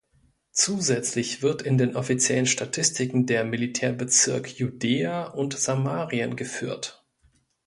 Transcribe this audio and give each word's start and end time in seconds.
Zusätzlich 0.51 1.43
wird 1.43 1.61
in 1.61 1.77
den 1.77 1.95
offiziellen 1.95 2.47
Statistiken 2.47 3.27
der 3.27 3.43
Militärbezirk 3.45 4.47
Judäa 4.57 5.25
und 5.25 5.55
Samarien 5.55 6.35
geführt. 6.35 7.05